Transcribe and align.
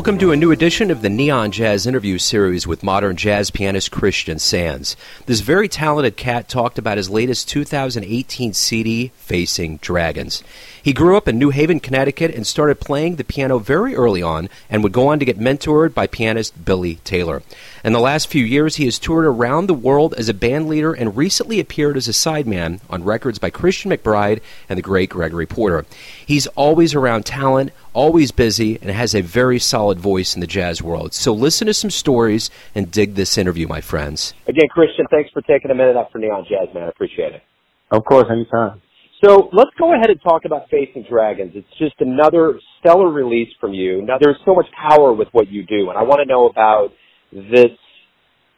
Welcome 0.00 0.16
to 0.20 0.32
a 0.32 0.36
new 0.36 0.50
edition 0.50 0.90
of 0.90 1.02
the 1.02 1.10
Neon 1.10 1.52
Jazz 1.52 1.86
interview 1.86 2.16
series 2.16 2.66
with 2.66 2.82
modern 2.82 3.16
jazz 3.16 3.50
pianist 3.50 3.90
Christian 3.90 4.38
Sands. 4.38 4.96
This 5.26 5.40
very 5.40 5.68
talented 5.68 6.16
cat 6.16 6.48
talked 6.48 6.78
about 6.78 6.96
his 6.96 7.10
latest 7.10 7.50
2018 7.50 8.54
CD, 8.54 9.12
Facing 9.16 9.76
Dragons. 9.76 10.42
He 10.82 10.92
grew 10.92 11.16
up 11.16 11.28
in 11.28 11.38
New 11.38 11.50
Haven, 11.50 11.80
Connecticut, 11.80 12.34
and 12.34 12.46
started 12.46 12.80
playing 12.80 13.16
the 13.16 13.24
piano 13.24 13.58
very 13.58 13.94
early 13.94 14.22
on 14.22 14.48
and 14.68 14.82
would 14.82 14.92
go 14.92 15.08
on 15.08 15.18
to 15.18 15.24
get 15.24 15.38
mentored 15.38 15.92
by 15.92 16.06
pianist 16.06 16.64
Billy 16.64 16.96
Taylor. 17.04 17.42
In 17.84 17.92
the 17.92 18.00
last 18.00 18.28
few 18.28 18.44
years, 18.44 18.76
he 18.76 18.84
has 18.86 18.98
toured 18.98 19.24
around 19.24 19.66
the 19.66 19.74
world 19.74 20.14
as 20.16 20.28
a 20.28 20.34
band 20.34 20.68
leader 20.68 20.92
and 20.92 21.16
recently 21.16 21.60
appeared 21.60 21.96
as 21.96 22.08
a 22.08 22.12
sideman 22.12 22.80
on 22.88 23.04
records 23.04 23.38
by 23.38 23.50
Christian 23.50 23.90
McBride 23.90 24.40
and 24.68 24.78
the 24.78 24.82
great 24.82 25.10
Gregory 25.10 25.46
Porter. 25.46 25.84
He's 26.24 26.46
always 26.48 26.94
around 26.94 27.26
talent, 27.26 27.72
always 27.92 28.30
busy, 28.32 28.78
and 28.80 28.90
has 28.90 29.14
a 29.14 29.20
very 29.22 29.58
solid 29.58 29.98
voice 29.98 30.34
in 30.34 30.40
the 30.40 30.46
jazz 30.46 30.82
world. 30.82 31.12
So 31.14 31.32
listen 31.32 31.66
to 31.66 31.74
some 31.74 31.90
stories 31.90 32.50
and 32.74 32.90
dig 32.90 33.14
this 33.14 33.36
interview, 33.36 33.66
my 33.68 33.80
friends. 33.80 34.34
Again, 34.46 34.68
Christian, 34.70 35.06
thanks 35.10 35.30
for 35.30 35.42
taking 35.42 35.70
a 35.70 35.74
minute 35.74 35.96
up 35.96 36.12
for 36.12 36.18
Neon 36.18 36.46
Jazz, 36.48 36.72
man. 36.74 36.84
I 36.84 36.88
appreciate 36.88 37.34
it. 37.34 37.42
Of 37.90 38.04
course, 38.04 38.26
anytime. 38.30 38.80
So 39.24 39.50
let's 39.52 39.70
go 39.78 39.94
ahead 39.94 40.08
and 40.08 40.20
talk 40.22 40.46
about 40.46 40.70
Facing 40.70 41.04
Dragons. 41.08 41.52
It's 41.54 41.68
just 41.78 41.94
another 42.00 42.58
stellar 42.80 43.10
release 43.10 43.48
from 43.60 43.74
you. 43.74 44.02
Now, 44.02 44.16
there's 44.20 44.38
so 44.46 44.54
much 44.54 44.66
power 44.72 45.12
with 45.12 45.28
what 45.32 45.48
you 45.48 45.64
do, 45.66 45.90
and 45.90 45.98
I 45.98 46.02
want 46.02 46.20
to 46.20 46.26
know 46.26 46.46
about 46.46 46.92
this 47.32 47.76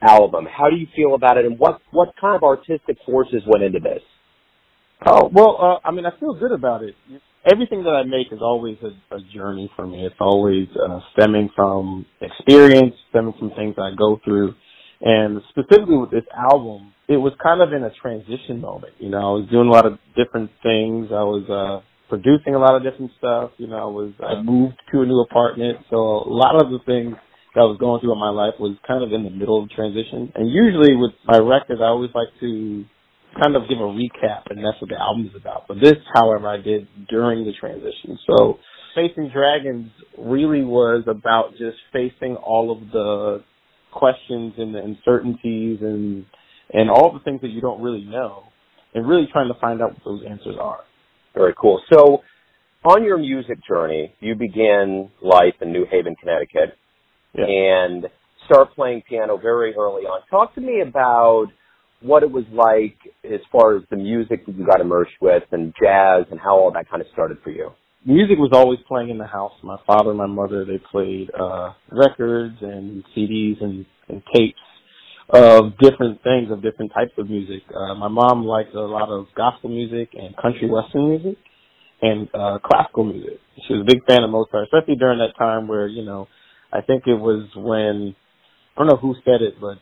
album. 0.00 0.46
How 0.46 0.70
do 0.70 0.76
you 0.76 0.86
feel 0.94 1.14
about 1.14 1.36
it, 1.36 1.46
and 1.46 1.58
what 1.58 1.80
what 1.90 2.10
kind 2.20 2.36
of 2.36 2.42
artistic 2.42 2.96
forces 3.06 3.42
went 3.46 3.64
into 3.64 3.80
this? 3.80 4.02
Oh 5.04 5.30
well, 5.32 5.58
uh, 5.60 5.88
I 5.88 5.90
mean, 5.90 6.06
I 6.06 6.10
feel 6.18 6.34
good 6.34 6.52
about 6.52 6.82
it. 6.82 6.94
Everything 7.50 7.82
that 7.82 7.90
I 7.90 8.04
make 8.04 8.32
is 8.32 8.38
always 8.40 8.76
a, 8.82 9.16
a 9.16 9.18
journey 9.34 9.68
for 9.74 9.84
me. 9.84 10.06
It's 10.06 10.14
always 10.20 10.68
uh, 10.76 11.00
stemming 11.12 11.50
from 11.56 12.06
experience, 12.20 12.94
stemming 13.10 13.34
from 13.36 13.50
things 13.50 13.74
I 13.78 13.96
go 13.98 14.20
through, 14.24 14.54
and 15.02 15.42
specifically 15.50 15.98
with 15.98 16.10
this 16.10 16.26
album, 16.32 16.94
it 17.08 17.18
was 17.18 17.32
kind 17.42 17.60
of 17.60 17.72
in 17.72 17.82
a 17.82 17.90
transition 18.00 18.60
moment. 18.60 18.94
You 18.98 19.10
know, 19.10 19.18
I 19.18 19.32
was 19.42 19.48
doing 19.50 19.68
a 19.68 19.72
lot 19.72 19.86
of 19.86 19.98
different 20.16 20.50
things. 20.62 21.10
I 21.10 21.26
was 21.26 21.44
uh 21.50 21.84
producing 22.08 22.54
a 22.54 22.58
lot 22.58 22.76
of 22.76 22.82
different 22.82 23.10
stuff. 23.18 23.50
You 23.58 23.66
know, 23.66 23.76
I 23.76 23.90
was 23.90 24.12
I 24.22 24.40
moved 24.42 24.76
to 24.92 25.02
a 25.02 25.06
new 25.06 25.20
apartment, 25.20 25.78
so 25.90 25.96
a 25.96 26.32
lot 26.32 26.54
of 26.54 26.70
the 26.70 26.78
things 26.86 27.16
that 27.54 27.60
I 27.60 27.68
was 27.68 27.76
going 27.78 28.00
through 28.00 28.12
in 28.12 28.20
my 28.20 28.30
life 28.32 28.54
was 28.58 28.76
kind 28.86 29.02
of 29.04 29.12
in 29.12 29.24
the 29.24 29.30
middle 29.30 29.62
of 29.62 29.68
transition. 29.70 30.32
And 30.34 30.48
usually 30.48 30.96
with 30.96 31.12
my 31.26 31.38
records, 31.38 31.80
I 31.82 31.92
always 31.92 32.10
like 32.14 32.32
to 32.40 32.84
kind 33.42 33.56
of 33.56 33.68
give 33.68 33.78
a 33.78 33.88
recap, 33.88 34.48
and 34.48 34.60
that's 34.60 34.80
what 34.80 34.88
the 34.88 35.00
album 35.00 35.26
is 35.26 35.36
about. 35.36 35.68
But 35.68 35.80
this, 35.80 35.96
however, 36.14 36.48
I 36.48 36.58
did 36.58 36.88
during 37.08 37.44
the 37.44 37.52
transition. 37.58 38.18
So 38.28 38.58
Facing 38.94 39.30
Dragons 39.32 39.90
really 40.18 40.64
was 40.64 41.04
about 41.06 41.52
just 41.52 41.76
facing 41.92 42.36
all 42.36 42.70
of 42.70 42.92
the 42.92 43.44
questions 43.92 44.54
and 44.58 44.74
the 44.74 44.80
uncertainties 44.82 45.78
and 45.80 46.24
and 46.72 46.90
all 46.90 47.12
the 47.12 47.20
things 47.20 47.40
that 47.42 47.50
you 47.50 47.60
don't 47.60 47.82
really 47.82 48.04
know, 48.04 48.44
and 48.94 49.06
really 49.06 49.28
trying 49.30 49.48
to 49.48 49.60
find 49.60 49.82
out 49.82 49.90
what 49.90 50.04
those 50.04 50.22
answers 50.28 50.56
are. 50.58 50.80
Very 51.34 51.54
cool. 51.60 51.82
So, 51.92 52.22
on 52.84 53.04
your 53.04 53.18
music 53.18 53.58
journey, 53.68 54.14
you 54.20 54.34
begin 54.34 55.10
life 55.20 55.54
in 55.60 55.70
New 55.72 55.86
Haven, 55.90 56.16
Connecticut, 56.16 56.76
yeah. 57.34 57.44
and 57.46 58.06
start 58.46 58.74
playing 58.74 59.02
piano 59.08 59.36
very 59.36 59.74
early 59.74 60.02
on. 60.02 60.22
Talk 60.30 60.54
to 60.54 60.60
me 60.60 60.82
about 60.86 61.46
what 62.00 62.22
it 62.22 62.30
was 62.30 62.44
like 62.52 62.96
as 63.24 63.40
far 63.52 63.76
as 63.76 63.82
the 63.90 63.96
music 63.96 64.44
that 64.46 64.56
you 64.56 64.66
got 64.66 64.80
immersed 64.80 65.12
with 65.20 65.44
and 65.52 65.72
jazz 65.80 66.24
and 66.30 66.40
how 66.40 66.56
all 66.56 66.72
that 66.72 66.90
kind 66.90 67.00
of 67.00 67.08
started 67.12 67.38
for 67.44 67.50
you. 67.50 67.70
Music 68.04 68.36
was 68.38 68.50
always 68.52 68.80
playing 68.88 69.10
in 69.10 69.18
the 69.18 69.26
house. 69.26 69.52
My 69.62 69.76
father 69.86 70.10
and 70.10 70.18
my 70.18 70.26
mother, 70.26 70.64
they 70.64 70.78
played 70.90 71.30
uh 71.38 71.72
records 71.90 72.56
and 72.60 73.04
CDs 73.16 73.62
and, 73.62 73.86
and 74.08 74.22
tapes 74.34 74.58
of 75.28 75.78
different 75.78 76.22
things, 76.22 76.50
of 76.50 76.62
different 76.62 76.92
types 76.92 77.12
of 77.18 77.30
music. 77.30 77.62
Uh 77.74 77.94
my 77.94 78.08
mom 78.08 78.44
liked 78.44 78.74
a 78.74 78.80
lot 78.80 79.08
of 79.08 79.26
gospel 79.36 79.70
music 79.70 80.10
and 80.14 80.36
country 80.36 80.68
western 80.68 81.10
music 81.10 81.38
and 82.02 82.28
uh 82.34 82.58
classical 82.64 83.04
music. 83.04 83.38
She 83.68 83.74
was 83.74 83.82
a 83.82 83.92
big 83.92 84.04
fan 84.06 84.24
of 84.24 84.30
Mozart, 84.30 84.68
especially 84.72 84.96
during 84.96 85.18
that 85.18 85.38
time 85.38 85.68
where, 85.68 85.86
you 85.86 86.04
know, 86.04 86.26
I 86.72 86.80
think 86.80 87.04
it 87.06 87.14
was 87.14 87.48
when 87.54 88.16
I 88.76 88.80
don't 88.80 88.88
know 88.88 88.96
who 88.96 89.14
said 89.24 89.42
it, 89.42 89.60
but 89.60 89.78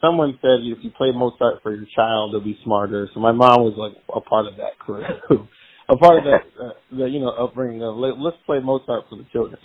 someone 0.00 0.38
said 0.42 0.60
if 0.62 0.78
you 0.82 0.90
play 0.90 1.12
Mozart 1.14 1.62
for 1.62 1.74
your 1.74 1.86
child, 1.94 2.32
they'll 2.32 2.44
be 2.44 2.58
smarter. 2.64 3.08
So 3.14 3.20
my 3.20 3.32
mom 3.32 3.62
was 3.62 3.74
like 3.76 3.96
a 4.14 4.20
part 4.20 4.46
of 4.46 4.56
that 4.56 4.78
crew, 4.78 5.02
a 5.88 5.96
part 5.96 6.18
of 6.18 6.24
that, 6.24 6.42
uh, 6.60 6.70
the 6.90 7.06
you 7.06 7.20
know 7.20 7.30
upbringing 7.30 7.82
of 7.82 7.96
let, 7.96 8.18
let's 8.18 8.36
play 8.46 8.58
Mozart 8.60 9.04
for 9.08 9.16
the 9.16 9.26
children. 9.32 9.58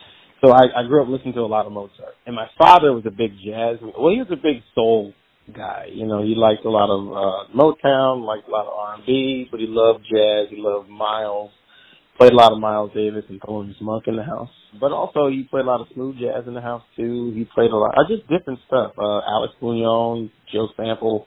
So 0.43 0.51
I, 0.51 0.63
I 0.75 0.87
grew 0.87 1.03
up 1.03 1.09
listening 1.09 1.33
to 1.35 1.41
a 1.41 1.49
lot 1.49 1.65
of 1.65 1.71
Mozart, 1.71 2.15
and 2.25 2.35
my 2.35 2.47
father 2.57 2.93
was 2.93 3.03
a 3.05 3.11
big 3.11 3.31
jazz. 3.45 3.77
Well, 3.81 4.11
he 4.11 4.17
was 4.17 4.27
a 4.31 4.35
big 4.35 4.63
soul 4.73 5.13
guy. 5.55 5.87
You 5.91 6.07
know, 6.07 6.23
he 6.23 6.33
liked 6.35 6.65
a 6.65 6.69
lot 6.69 6.89
of 6.89 7.01
uh 7.09 7.53
Motown, 7.55 8.25
liked 8.25 8.47
a 8.47 8.51
lot 8.51 8.65
of 8.65 8.73
R 8.73 8.95
and 8.95 9.05
B, 9.05 9.47
but 9.49 9.59
he 9.59 9.67
loved 9.67 10.05
jazz. 10.05 10.47
He 10.49 10.57
loved 10.57 10.89
Miles. 10.89 11.51
Played 12.17 12.33
a 12.33 12.35
lot 12.35 12.51
of 12.51 12.59
Miles 12.59 12.91
Davis 12.93 13.23
and 13.29 13.41
Thelonious 13.41 13.81
Monk 13.81 14.03
in 14.05 14.15
the 14.15 14.23
house, 14.23 14.49
but 14.79 14.91
also 14.91 15.29
he 15.29 15.47
played 15.49 15.65
a 15.65 15.67
lot 15.67 15.81
of 15.81 15.87
smooth 15.93 16.19
jazz 16.19 16.43
in 16.45 16.53
the 16.53 16.61
house 16.61 16.83
too. 16.95 17.31
He 17.33 17.47
played 17.55 17.71
a 17.71 17.75
lot, 17.75 17.95
uh, 17.97 18.05
just 18.07 18.27
different 18.29 18.59
stuff. 18.67 18.91
Uh, 18.97 19.21
Alex 19.25 19.53
Bugnon, 19.61 20.29
Joe 20.53 20.67
Sample, 20.77 21.25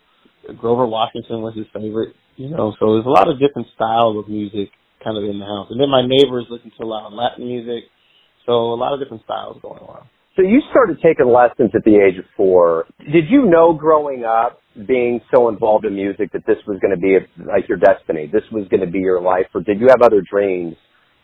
Grover 0.57 0.87
Washington 0.87 1.43
was 1.43 1.57
his 1.57 1.67
favorite. 1.75 2.15
You 2.37 2.51
know, 2.51 2.75
so 2.79 2.95
there's 2.95 3.07
a 3.07 3.11
lot 3.11 3.29
of 3.29 3.41
different 3.41 3.69
styles 3.75 4.19
of 4.19 4.29
music 4.29 4.71
kind 5.05 5.19
of 5.19 5.25
in 5.25 5.39
the 5.39 5.45
house. 5.45 5.69
And 5.71 5.79
then 5.79 5.91
my 5.91 6.03
neighbors 6.03 6.47
listened 6.49 6.73
to 6.81 6.85
a 6.85 6.89
lot 6.89 7.07
of 7.07 7.13
Latin 7.13 7.47
music, 7.47 7.85
so 8.47 8.73
a 8.73 8.79
lot 8.81 8.95
of 8.95 9.01
different 9.01 9.23
styles 9.25 9.59
going 9.61 9.83
on. 9.83 10.09
So 10.37 10.43
you 10.43 10.61
started 10.71 10.99
taking 11.01 11.31
lessons 11.31 11.71
at 11.77 11.85
the 11.85 11.95
age 11.95 12.19
of 12.19 12.25
four. 12.37 12.87
Did 12.99 13.31
you 13.31 13.47
know 13.47 13.73
growing 13.73 14.25
up, 14.25 14.59
being 14.89 15.21
so 15.33 15.49
involved 15.49 15.85
in 15.85 15.95
music, 15.95 16.33
that 16.33 16.43
this 16.47 16.57
was 16.67 16.81
going 16.81 16.91
to 16.91 17.01
be 17.01 17.19
like 17.39 17.69
your 17.69 17.79
destiny? 17.79 18.29
This 18.33 18.43
was 18.51 18.67
going 18.69 18.81
to 18.81 18.91
be 18.91 18.99
your 18.99 19.21
life, 19.21 19.47
or 19.55 19.61
did 19.61 19.79
you 19.79 19.87
have 19.91 20.03
other 20.03 20.23
dreams 20.29 20.75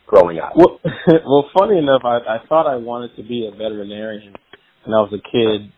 growing 0.07 0.39
up? 0.39 0.53
Well, 0.55 0.79
well, 1.27 1.51
funny 1.59 1.79
enough, 1.79 2.03
I, 2.05 2.19
I 2.19 2.39
thought 2.49 2.71
I 2.71 2.77
wanted 2.77 3.17
to 3.17 3.23
be 3.23 3.51
a 3.53 3.57
veterinarian 3.57 4.35
when 4.85 4.95
I 4.95 5.01
was 5.01 5.13
a 5.13 5.23
kid 5.31 5.73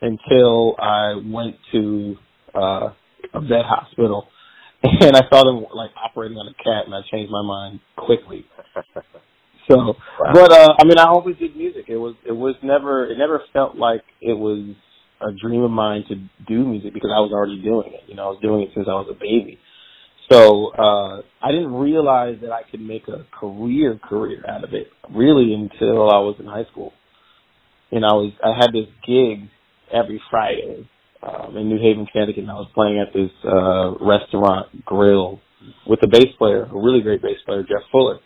until 0.00 0.76
I 0.78 1.20
went 1.24 1.56
to 1.72 2.16
uh, 2.54 2.90
a 3.34 3.40
vet 3.40 3.64
hospital 3.66 4.28
and 5.00 5.16
I 5.16 5.22
saw 5.28 5.44
them 5.44 5.66
like 5.74 5.90
operating 5.96 6.38
on 6.38 6.48
a 6.48 6.54
cat, 6.54 6.86
and 6.86 6.94
I 6.94 7.00
changed 7.10 7.30
my 7.30 7.42
mind 7.42 7.80
quickly. 7.96 8.46
So, 9.68 9.76
wow. 9.76 9.94
but 10.32 10.50
uh, 10.50 10.74
I 10.80 10.84
mean, 10.84 10.98
I 10.98 11.04
always 11.04 11.36
did 11.36 11.54
music. 11.54 11.84
It 11.86 11.96
was 11.96 12.16
it 12.26 12.32
was 12.32 12.56
never 12.60 13.06
it 13.06 13.16
never 13.16 13.40
felt 13.52 13.76
like 13.76 14.02
it 14.20 14.32
was 14.32 14.74
a 15.20 15.30
dream 15.40 15.62
of 15.62 15.70
mine 15.70 16.02
to 16.08 16.16
do 16.48 16.66
music 16.66 16.92
because 16.92 17.10
I 17.14 17.20
was 17.20 17.30
already 17.32 17.62
doing 17.62 17.92
it. 17.92 18.08
You 18.08 18.16
know, 18.16 18.24
I 18.24 18.30
was 18.30 18.40
doing 18.42 18.62
it 18.62 18.70
since 18.74 18.88
I 18.88 18.94
was 18.94 19.06
a 19.08 19.14
baby. 19.14 19.60
So 20.28 20.72
uh 20.72 21.22
I 21.40 21.52
didn't 21.52 21.72
realize 21.72 22.38
that 22.42 22.50
I 22.50 22.62
could 22.68 22.80
make 22.80 23.06
a 23.06 23.26
career 23.38 24.00
career 24.02 24.42
out 24.48 24.64
of 24.64 24.74
it 24.74 24.88
really 25.14 25.54
until 25.54 26.10
I 26.10 26.18
was 26.18 26.34
in 26.40 26.46
high 26.46 26.64
school. 26.72 26.92
And 27.92 28.04
I 28.04 28.14
was 28.14 28.32
I 28.42 28.56
had 28.58 28.72
this 28.72 28.88
gig 29.06 29.50
every 29.92 30.20
Friday 30.30 30.88
um, 31.22 31.56
in 31.56 31.68
New 31.68 31.78
Haven, 31.78 32.06
Connecticut, 32.10 32.42
and 32.42 32.50
I 32.50 32.54
was 32.54 32.68
playing 32.74 32.98
at 32.98 33.12
this 33.12 33.30
uh 33.44 33.94
restaurant 34.00 34.84
grill 34.84 35.40
with 35.86 36.02
a 36.02 36.08
bass 36.08 36.32
player, 36.38 36.64
a 36.64 36.74
really 36.74 37.02
great 37.02 37.22
bass 37.22 37.36
player, 37.44 37.62
Jeff 37.62 37.84
Fuller. 37.92 38.18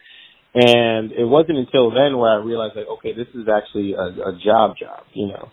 And 0.55 1.11
it 1.11 1.25
wasn't 1.25 1.59
until 1.59 1.91
then 1.91 2.17
where 2.17 2.31
I 2.31 2.37
realized 2.37 2.77
like, 2.77 2.87
okay, 2.87 3.13
this 3.13 3.27
is 3.35 3.49
actually 3.49 3.95
a, 3.95 4.07
a 4.31 4.39
job 4.45 4.77
job, 4.79 5.03
you 5.13 5.27
know. 5.27 5.49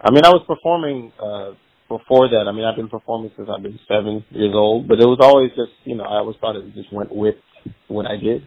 I 0.00 0.10
mean, 0.10 0.24
I 0.24 0.30
was 0.30 0.42
performing 0.46 1.12
uh 1.22 1.52
before 1.88 2.28
that. 2.30 2.46
I 2.48 2.52
mean, 2.52 2.64
I've 2.64 2.76
been 2.76 2.88
performing 2.88 3.30
since 3.36 3.48
I've 3.54 3.62
been 3.62 3.78
seven 3.86 4.24
years 4.30 4.54
old, 4.54 4.88
but 4.88 4.98
it 4.98 5.06
was 5.06 5.18
always 5.20 5.50
just, 5.50 5.72
you 5.84 5.94
know, 5.94 6.04
I 6.04 6.18
always 6.18 6.36
thought 6.40 6.56
it 6.56 6.74
just 6.74 6.92
went 6.92 7.14
with 7.14 7.36
what 7.88 8.06
I 8.06 8.16
did. 8.16 8.46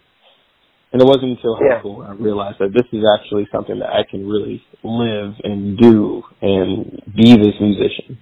And 0.91 1.01
it 1.01 1.05
wasn't 1.05 1.37
until 1.37 1.55
high 1.55 1.75
Yeah. 1.75 1.79
school 1.79 2.01
I 2.01 2.13
realized 2.13 2.57
that 2.59 2.73
this 2.73 2.87
is 2.91 3.05
actually 3.05 3.47
something 3.51 3.77
that 3.79 3.89
I 3.93 4.03
can 4.09 4.27
really 4.27 4.63
live 4.83 5.35
and 5.43 5.77
do 5.77 6.23
and 6.41 7.01
be 7.15 7.37
this 7.37 7.53
musician. 7.61 8.17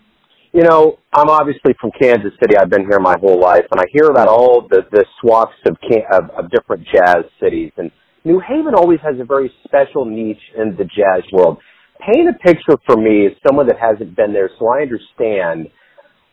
You 0.54 0.64
know, 0.64 0.98
I'm 1.14 1.30
obviously 1.30 1.74
from 1.80 1.92
Kansas 2.00 2.32
City. 2.42 2.58
I've 2.58 2.70
been 2.70 2.88
here 2.90 3.00
my 3.00 3.16
whole 3.20 3.40
life, 3.40 3.66
and 3.70 3.82
I 3.82 3.86
hear 3.92 4.10
about 4.10 4.28
all 4.28 4.68
the 4.70 4.84
the 4.92 5.06
swaths 5.20 5.52
of 5.66 5.78
of, 6.12 6.30
of 6.32 6.52
different 6.52 6.88
jazz 6.94 7.26
cities. 7.42 7.72
And 7.78 7.92
New 8.24 8.40
Haven 8.40 8.74
always 8.76 9.00
has 9.04 9.20
a 9.20 9.26
very 9.26 9.52
special 9.66 10.06
niche 10.06 10.38
in 10.58 10.76
the 10.78 10.86
jazz 10.86 11.24
world. 11.32 11.58
Paint 12.00 12.30
a 12.30 12.34
picture 12.34 12.78
for 12.86 12.96
me 12.96 13.26
as 13.26 13.34
someone 13.46 13.68
that 13.68 13.78
hasn't 13.80 14.16
been 14.16 14.34
there, 14.34 14.50
so 14.58 14.68
I 14.68 14.82
understand 14.82 15.68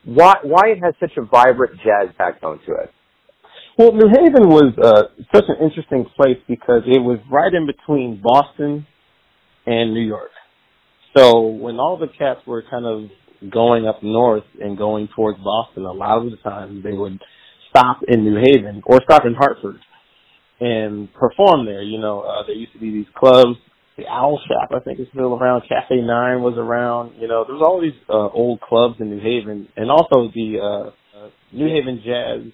why 0.05 0.35
why 0.43 0.69
it 0.69 0.79
has 0.83 0.95
such 1.01 1.13
a 1.17 1.23
vibrant 1.23 1.77
jazz 1.79 2.15
backbone 2.17 2.61
to 2.67 2.73
it. 2.75 2.91
Well, 3.77 3.93
New 3.93 4.09
Haven 4.09 4.49
was 4.49 4.73
uh, 4.81 5.03
such 5.35 5.45
an 5.49 5.57
interesting 5.61 6.07
place 6.17 6.39
because 6.47 6.83
it 6.87 7.01
was 7.01 7.19
right 7.31 7.53
in 7.53 7.67
between 7.67 8.23
Boston 8.23 8.87
and 9.67 9.93
New 9.93 10.07
York. 10.07 10.31
So 11.17 11.41
when 11.47 11.77
all 11.81 11.97
the 11.99 12.07
cats 12.07 12.41
were 12.47 12.63
kind 12.71 12.87
of 12.87 13.11
going 13.51 13.87
up 13.87 14.03
north 14.03 14.45
and 14.61 14.77
going 14.77 15.09
towards 15.15 15.39
Boston, 15.39 15.85
a 15.85 15.93
lot 15.93 16.25
of 16.25 16.31
the 16.31 16.37
time 16.39 16.83
they 16.83 16.93
would 16.93 17.21
stop 17.71 18.01
in 18.07 18.25
New 18.25 18.37
Haven 18.37 18.83
or 18.87 19.01
stop 19.05 19.25
in 19.25 19.35
Hartford 19.35 19.77
and 20.61 21.13
perform 21.13 21.67
there. 21.67 21.83
You 21.83 21.99
know, 21.99 22.21
uh, 22.21 22.47
there 22.47 22.55
used 22.55 22.73
to 22.73 22.79
be 22.79 22.91
these 22.91 23.13
clubs 23.17 23.59
the 23.97 24.07
Owl 24.09 24.41
Shop, 24.49 24.71
I 24.75 24.81
think, 24.81 24.99
is 24.99 25.07
still 25.13 25.35
around. 25.35 25.63
Cafe 25.69 25.95
Nine 26.01 26.43
was 26.43 26.55
around. 26.59 27.13
You 27.21 27.29
know, 27.29 27.45
there's 27.47 27.63
all 27.63 27.81
these 27.81 27.99
uh, 28.09 28.29
old 28.29 28.61
clubs 28.61 28.97
in 28.99 29.11
New 29.11 29.21
Haven, 29.21 29.69
and 29.77 29.91
also 29.91 30.31
the 30.35 30.59
uh, 30.59 30.89
uh, 31.17 31.31
New 31.53 31.69
Haven 31.69 32.03
Jazz 32.05 32.53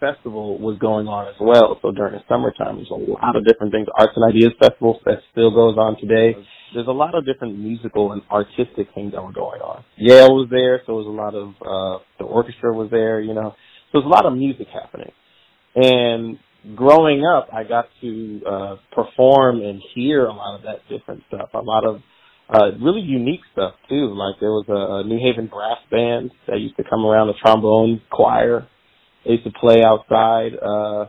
Festival 0.00 0.58
was 0.58 0.78
going 0.78 1.06
on 1.06 1.28
as 1.28 1.36
well. 1.38 1.78
So 1.82 1.92
during 1.92 2.14
the 2.14 2.24
summertime, 2.28 2.76
there's 2.76 2.90
a 2.90 2.94
lot 2.96 3.36
of 3.36 3.44
different 3.46 3.72
things. 3.72 3.86
Arts 3.96 4.12
and 4.16 4.24
Ideas 4.24 4.52
Festival 4.58 4.98
that 5.04 5.20
still 5.30 5.50
goes 5.50 5.76
on 5.76 6.00
today. 6.00 6.34
There's 6.74 6.88
a 6.88 6.96
lot 6.96 7.14
of 7.14 7.26
different 7.26 7.58
musical 7.58 8.12
and 8.12 8.22
artistic 8.30 8.88
things 8.94 9.12
that 9.12 9.22
were 9.22 9.32
going 9.32 9.60
on. 9.60 9.84
Yale 9.96 10.34
was 10.34 10.48
there, 10.50 10.80
so 10.86 10.92
there 10.92 11.02
was 11.02 11.06
a 11.06 11.10
lot 11.10 11.34
of 11.34 11.48
uh, 11.60 12.02
the 12.18 12.24
orchestra 12.24 12.72
was 12.72 12.90
there. 12.90 13.20
You 13.20 13.34
know, 13.34 13.54
so 13.92 14.00
there's 14.00 14.06
a 14.06 14.08
lot 14.08 14.26
of 14.26 14.34
music 14.34 14.68
happening, 14.72 15.12
and 15.74 16.38
growing 16.76 17.24
up, 17.24 17.48
I 17.52 17.64
got 17.64 17.86
to 18.00 18.40
uh, 18.46 18.76
perform 18.92 19.62
and 19.62 19.82
hear 19.94 20.24
a 20.26 20.32
lot 20.32 20.56
of 20.56 20.62
that 20.62 20.80
different 20.88 21.22
stuff. 21.28 21.50
A 21.54 21.58
lot 21.58 21.84
of 21.84 22.00
uh, 22.52 22.76
really 22.82 23.00
unique 23.00 23.40
stuff 23.52 23.74
too. 23.88 24.14
Like 24.14 24.40
there 24.40 24.50
was 24.50 24.66
a, 24.68 25.06
New 25.08 25.18
Haven 25.18 25.46
brass 25.46 25.78
band 25.90 26.30
that 26.48 26.58
used 26.58 26.76
to 26.76 26.84
come 26.88 27.04
around, 27.04 27.28
a 27.28 27.34
trombone 27.42 28.00
choir. 28.10 28.66
They 29.24 29.32
used 29.32 29.44
to 29.44 29.52
play 29.52 29.82
outside 29.84 30.52
uh, 30.56 31.06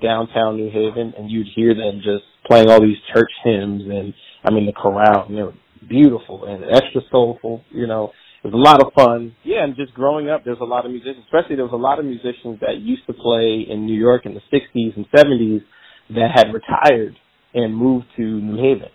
downtown 0.00 0.56
New 0.56 0.70
Haven, 0.70 1.14
and 1.16 1.30
you'd 1.30 1.48
hear 1.54 1.74
them 1.74 2.00
just 2.02 2.24
playing 2.46 2.68
all 2.68 2.80
these 2.80 2.98
church 3.14 3.30
hymns, 3.42 3.82
and 3.88 4.14
I 4.44 4.50
mean 4.50 4.66
the 4.66 4.72
chorale, 4.72 5.26
and 5.28 5.36
they 5.36 5.42
were 5.42 5.54
beautiful 5.88 6.44
and 6.46 6.64
extra 6.64 7.02
soulful. 7.10 7.62
You 7.70 7.86
know, 7.86 8.12
it 8.42 8.48
was 8.48 8.54
a 8.54 8.56
lot 8.56 8.82
of 8.82 8.92
fun. 8.92 9.34
Yeah, 9.44 9.64
and 9.64 9.76
just 9.76 9.94
growing 9.94 10.28
up, 10.28 10.44
there's 10.44 10.60
a 10.60 10.64
lot 10.64 10.84
of 10.84 10.90
musicians, 10.90 11.24
especially 11.24 11.56
there 11.56 11.64
was 11.64 11.72
a 11.72 11.80
lot 11.80 11.98
of 11.98 12.04
musicians 12.04 12.60
that 12.60 12.78
used 12.80 13.06
to 13.06 13.14
play 13.14 13.64
in 13.68 13.86
New 13.86 13.98
York 13.98 14.26
in 14.26 14.34
the 14.34 14.42
60s 14.52 14.96
and 14.96 15.06
70s 15.16 15.62
that 16.10 16.30
had 16.34 16.52
retired 16.52 17.16
and 17.54 17.74
moved 17.74 18.06
to 18.16 18.22
New 18.22 18.56
Haven. 18.56 18.90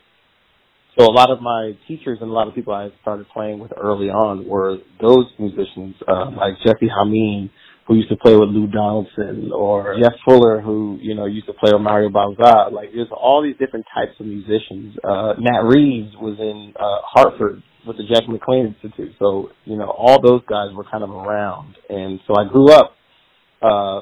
So 0.98 1.06
a 1.06 1.14
lot 1.14 1.32
of 1.32 1.42
my 1.42 1.72
teachers 1.88 2.18
and 2.22 2.30
a 2.30 2.34
lot 2.34 2.48
of 2.48 2.56
people 2.56 2.74
I 2.74 2.90
started 3.02 3.26
playing 3.34 3.60
with 3.60 3.72
early 3.78 4.10
on 4.10 4.48
were 4.48 4.78
those 5.02 5.26
musicians, 5.40 5.96
uh, 6.08 6.30
like 6.32 6.56
Jeffie 6.66 6.90
Hameen, 6.90 7.50
who 7.90 7.96
used 7.96 8.10
to 8.10 8.16
play 8.18 8.36
with 8.36 8.50
Lou 8.50 8.68
Donaldson, 8.68 9.50
or 9.52 9.98
Jeff 10.00 10.14
Fuller, 10.24 10.62
who, 10.62 11.00
you 11.02 11.16
know, 11.16 11.26
used 11.26 11.48
to 11.48 11.54
play 11.54 11.72
with 11.74 11.82
Mario 11.82 12.10
Bauza. 12.10 12.72
Like, 12.72 12.90
there's 12.94 13.08
all 13.12 13.42
these 13.42 13.58
different 13.58 13.88
types 13.92 14.12
of 14.20 14.28
musicians. 14.28 14.96
Uh, 15.04 15.34
Nat 15.40 15.66
Reeves 15.66 16.14
was 16.22 16.38
in, 16.40 16.74
uh, 16.80 17.02
Hartford 17.02 17.64
with 17.88 17.98
the 17.98 18.04
Jack 18.04 18.30
McLean 18.30 18.76
Institute. 18.76 19.16
So, 19.18 19.50
you 19.66 19.76
know, 19.76 19.90
all 19.90 20.22
those 20.22 20.42
guys 20.48 20.70
were 20.76 20.84
kind 20.84 21.04
of 21.04 21.10
around. 21.10 21.78
And 21.90 22.20
so 22.28 22.36
I 22.38 22.48
grew 22.48 22.72
up, 22.72 22.94
uh, 23.64 24.02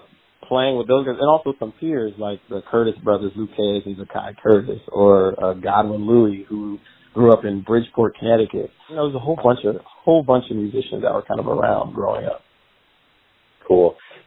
playing 0.49 0.77
with 0.77 0.89
those 0.89 1.05
guys 1.05 1.15
and 1.17 1.29
also 1.29 1.53
some 1.57 1.71
peers 1.79 2.11
like 2.17 2.41
the 2.49 2.61
Curtis 2.69 2.95
brothers, 3.05 3.31
Luques 3.37 3.85
and 3.85 3.95
Zaccai 3.95 4.35
Curtis 4.43 4.81
or, 4.91 5.41
uh, 5.41 5.53
Godwin 5.53 6.05
Louis 6.05 6.45
who 6.49 6.77
grew 7.13 7.31
up 7.31 7.45
in 7.45 7.61
Bridgeport, 7.61 8.17
Connecticut. 8.19 8.69
You 8.89 8.97
know, 8.97 9.05
there's 9.07 9.15
a 9.15 9.19
whole 9.19 9.39
bunch 9.41 9.63
of, 9.63 9.77
whole 10.03 10.23
bunch 10.23 10.51
of 10.51 10.57
musicians 10.57 11.03
that 11.03 11.13
were 11.13 11.23
kind 11.23 11.39
of 11.39 11.47
around 11.47 11.93
growing 11.93 12.25
up. 12.25 12.41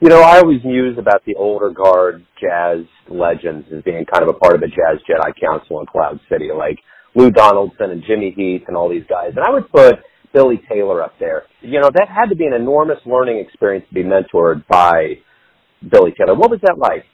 You 0.03 0.09
know, 0.09 0.23
I 0.23 0.39
always 0.39 0.65
muse 0.65 0.97
about 0.99 1.27
the 1.27 1.35
older 1.37 1.69
guard 1.69 2.25
jazz 2.41 2.87
legends 3.11 3.67
as 3.71 3.83
being 3.83 4.07
kind 4.07 4.23
of 4.23 4.35
a 4.35 4.39
part 4.39 4.55
of 4.55 4.63
the 4.63 4.69
Jazz 4.69 4.99
Jedi 5.07 5.33
Council 5.39 5.79
in 5.81 5.87
Cloud 5.87 6.19
City, 6.31 6.49
like 6.57 6.79
Lou 7.15 7.31
Donaldson 7.31 7.91
and 7.91 8.03
Jimmy 8.07 8.33
Heath 8.35 8.63
and 8.67 8.79
all 8.79 8.89
these 8.89 9.05
guys. 9.11 9.33
And 9.37 9.45
I 9.45 9.51
would 9.51 9.71
put 9.71 9.97
Billy 10.33 10.59
Taylor 10.73 11.03
up 11.03 11.13
there. 11.21 11.43
You 11.61 11.81
know, 11.81 11.91
that 11.93 12.09
had 12.09 12.31
to 12.31 12.35
be 12.35 12.47
an 12.47 12.55
enormous 12.55 12.97
learning 13.05 13.45
experience 13.47 13.85
to 13.89 13.95
be 13.95 14.03
mentored 14.03 14.67
by 14.69 15.19
Billy 15.87 16.15
Taylor. 16.17 16.35
What 16.35 16.51
was 16.51 16.61
that 16.63 16.79
like? 16.79 17.05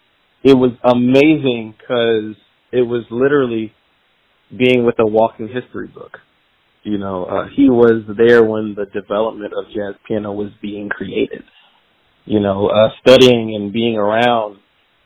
It 0.45 0.55
was 0.55 0.71
amazing 0.85 1.75
because 1.77 2.37
it 2.71 2.83
was 2.83 3.05
literally 3.11 3.73
being 4.57 4.87
with 4.87 4.95
a 5.01 5.07
walking 5.07 5.49
history 5.49 5.89
book. 5.89 6.19
You 6.85 6.99
know, 6.99 7.25
uh, 7.25 7.47
he 7.57 7.69
was 7.69 8.05
there 8.17 8.45
when 8.45 8.77
the 8.77 8.87
development 8.87 9.53
of 9.59 9.67
jazz 9.75 10.01
piano 10.07 10.31
was 10.31 10.53
being 10.63 10.89
created. 10.89 11.43
You 12.27 12.41
know, 12.41 12.69
uh, 12.69 12.89
studying 13.01 13.55
and 13.55 13.73
being 13.73 13.97
around 13.97 14.59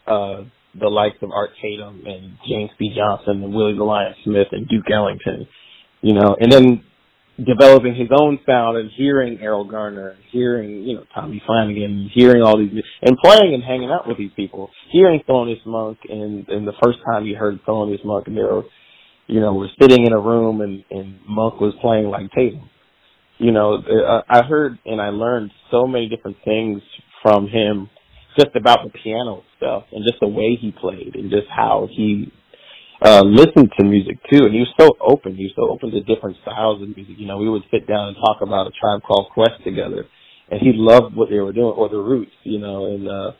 uh, 0.06 0.44
the 0.78 0.88
likes 0.88 1.16
of 1.22 1.30
Art 1.30 1.50
Tatum 1.60 2.02
and 2.06 2.36
James 2.48 2.70
P. 2.78 2.94
Johnson 2.96 3.42
and 3.44 3.54
Willie 3.54 3.76
the 3.76 3.84
Lion 3.84 4.14
Smith 4.24 4.48
and 4.52 4.68
Duke 4.68 4.90
Ellington, 4.92 5.46
you 6.00 6.14
know, 6.14 6.36
and 6.38 6.50
then 6.50 6.84
developing 7.44 7.94
his 7.94 8.08
own 8.18 8.38
sound 8.46 8.76
and 8.76 8.90
hearing 8.96 9.38
Erroll 9.38 9.68
Garner, 9.68 10.16
hearing, 10.30 10.82
you 10.84 10.94
know, 10.94 11.04
Tommy 11.14 11.42
Flanagan, 11.46 12.10
hearing 12.14 12.42
all 12.42 12.58
these, 12.58 12.70
and 13.02 13.16
playing 13.18 13.54
and 13.54 13.62
hanging 13.62 13.90
out 13.90 14.06
with 14.06 14.18
these 14.18 14.30
people, 14.36 14.70
hearing 14.90 15.20
Thelonious 15.28 15.64
Monk 15.66 15.98
and, 16.08 16.48
and 16.48 16.66
the 16.66 16.74
first 16.82 16.98
time 17.10 17.24
you 17.24 17.36
heard 17.36 17.58
Thelonious 17.66 18.04
Monk 18.04 18.26
and 18.26 18.36
they 18.36 18.42
were, 18.42 18.64
you 19.26 19.40
know, 19.40 19.54
we're 19.54 19.68
sitting 19.80 20.06
in 20.06 20.12
a 20.12 20.20
room 20.20 20.60
and, 20.60 20.84
and 20.90 21.18
Monk 21.26 21.60
was 21.60 21.74
playing 21.80 22.06
like 22.06 22.30
Tatum. 22.32 22.68
You 23.38 23.52
know, 23.52 23.76
uh, 23.76 24.20
I 24.28 24.42
heard 24.42 24.78
and 24.84 25.00
I 25.00 25.08
learned 25.08 25.50
so 25.70 25.86
many 25.86 26.08
different 26.08 26.36
things 26.44 26.82
from 27.22 27.48
him 27.48 27.88
just 28.38 28.54
about 28.56 28.80
the 28.84 28.90
piano 28.90 29.42
stuff 29.56 29.84
and 29.92 30.04
just 30.06 30.20
the 30.20 30.28
way 30.28 30.56
he 30.60 30.72
played 30.72 31.14
and 31.14 31.30
just 31.30 31.48
how 31.50 31.88
he 31.90 32.32
uh 33.02 33.22
listened 33.24 33.70
to 33.78 33.84
music 33.84 34.18
too. 34.30 34.44
And 34.44 34.54
he 34.54 34.60
was 34.60 34.74
so 34.78 34.96
open. 35.00 35.34
He 35.34 35.44
was 35.44 35.56
so 35.56 35.68
open 35.68 35.90
to 35.90 36.00
different 36.02 36.36
styles 36.42 36.82
of 36.82 36.88
music. 36.94 37.16
You 37.18 37.26
know 37.26 37.38
we 37.38 37.48
would 37.48 37.64
sit 37.70 37.86
down 37.86 38.08
and 38.08 38.16
talk 38.16 38.42
about 38.42 38.66
a 38.66 38.72
tribe 38.78 39.02
called 39.02 39.30
quest 39.32 39.62
together 39.64 40.04
and 40.50 40.60
he 40.60 40.72
loved 40.74 41.16
what 41.16 41.30
they 41.30 41.40
were 41.40 41.52
doing 41.52 41.74
or 41.76 41.88
the 41.88 41.98
roots 41.98 42.34
you 42.44 42.58
know 42.58 42.86
and 42.86 43.08
uh 43.08 43.30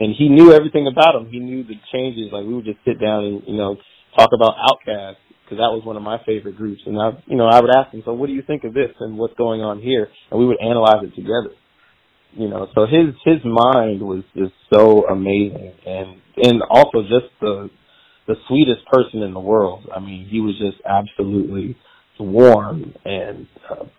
and 0.00 0.14
he 0.18 0.28
knew 0.28 0.52
everything 0.52 0.90
about 0.90 1.14
them. 1.14 1.30
He 1.30 1.38
knew 1.38 1.62
the 1.62 1.78
changes. 1.92 2.32
Like 2.32 2.44
we 2.44 2.54
would 2.54 2.64
just 2.64 2.82
sit 2.84 3.00
down 3.00 3.24
and 3.24 3.42
you 3.46 3.56
know 3.56 3.76
talk 4.18 4.30
about 4.34 4.56
OutKast 4.58 5.22
because 5.44 5.58
that 5.60 5.70
was 5.70 5.82
one 5.84 5.96
of 5.96 6.02
my 6.02 6.18
favorite 6.26 6.56
groups. 6.56 6.82
And 6.86 6.98
i 6.98 7.10
you 7.26 7.36
know 7.36 7.46
i 7.46 7.60
would 7.60 7.70
ask 7.70 7.94
him 7.94 8.02
so 8.04 8.12
what 8.12 8.26
do 8.26 8.32
you 8.32 8.42
think 8.42 8.64
of 8.64 8.74
this 8.74 8.90
and 9.00 9.16
what's 9.16 9.34
going 9.34 9.60
on 9.60 9.80
here? 9.80 10.08
And 10.30 10.40
we 10.40 10.46
would 10.46 10.60
analyze 10.60 11.04
it 11.04 11.14
together 11.14 11.54
you 12.36 12.48
know 12.48 12.68
so 12.74 12.86
his 12.86 13.14
his 13.24 13.44
mind 13.44 14.00
was 14.00 14.22
just 14.36 14.52
so 14.72 15.06
amazing 15.08 15.72
and 15.86 16.20
and 16.36 16.62
also 16.70 17.02
just 17.02 17.32
the 17.40 17.70
the 18.26 18.34
sweetest 18.48 18.84
person 18.92 19.22
in 19.22 19.32
the 19.34 19.40
world 19.40 19.86
i 19.94 20.00
mean 20.00 20.26
he 20.30 20.40
was 20.40 20.54
just 20.58 20.80
absolutely 20.86 21.76
warm 22.18 22.94
and 23.04 23.46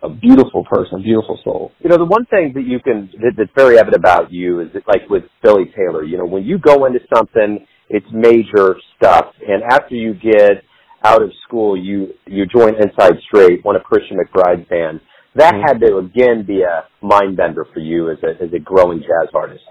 a, 0.02 0.06
a 0.06 0.10
beautiful 0.10 0.64
person 0.64 1.02
beautiful 1.02 1.38
soul 1.44 1.72
You 1.80 1.90
know, 1.90 1.98
the 1.98 2.04
one 2.04 2.24
thing 2.26 2.52
that 2.54 2.62
you 2.62 2.80
can 2.80 3.10
that, 3.20 3.32
that's 3.36 3.50
very 3.56 3.78
evident 3.78 3.96
about 3.96 4.32
you 4.32 4.60
is 4.60 4.68
that, 4.74 4.82
like 4.88 5.08
with 5.10 5.24
Billy 5.42 5.66
Taylor. 5.76 6.02
You 6.04 6.18
know, 6.18 6.26
when 6.26 6.44
you 6.44 6.58
go 6.58 6.86
into 6.86 7.00
something, 7.14 7.66
it's 7.88 8.06
major 8.12 8.76
stuff, 8.96 9.26
and 9.46 9.62
after 9.70 9.94
you 9.94 10.14
get 10.14 10.64
out 11.04 11.22
of 11.22 11.30
school, 11.46 11.76
you 11.76 12.14
you 12.26 12.46
join 12.46 12.74
Inside 12.74 13.14
Straight, 13.28 13.64
one 13.64 13.76
of 13.76 13.82
Christian 13.84 14.16
McBride's 14.18 14.68
bands. 14.68 15.02
That 15.36 15.54
Mhm. 15.54 15.62
had 15.68 15.80
to 15.80 15.98
again 15.98 16.42
be 16.42 16.62
a 16.62 16.84
mind 17.02 17.36
bender 17.36 17.64
for 17.72 17.80
you 17.80 18.10
as 18.10 18.22
a 18.22 18.42
as 18.42 18.52
a 18.52 18.58
growing 18.58 19.00
jazz 19.00 19.28
artist. 19.34 19.64